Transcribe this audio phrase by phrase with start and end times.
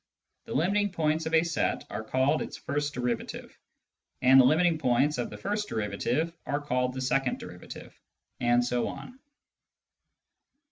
[0.45, 3.55] The limiting points of a set are called its" first derivative,"
[4.23, 7.95] and the limiting points of the first derivative are called the second derivative,
[8.39, 9.19] and so on.